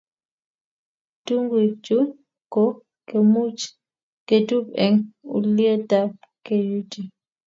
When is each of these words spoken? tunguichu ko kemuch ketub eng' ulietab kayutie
tunguichu 1.25 1.97
ko 2.53 2.63
kemuch 3.07 3.61
ketub 4.27 4.65
eng' 4.85 5.03
ulietab 5.35 6.09
kayutie 6.45 7.05